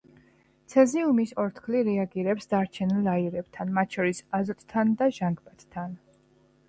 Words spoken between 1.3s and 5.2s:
ორთქლი რეაგირებს დარჩენილ აირებთან, მათ შორის აზოტთან და